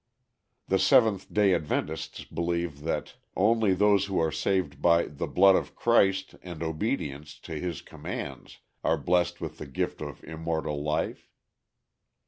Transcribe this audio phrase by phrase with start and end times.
[0.67, 5.75] The Seventh Day Adventists believe that only those who are saved by "the blood of
[5.75, 11.29] Christ" and obedience to his commands are blessed with the gift of immortal life.